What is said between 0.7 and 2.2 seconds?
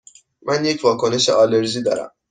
واکنش آلرژی دارم.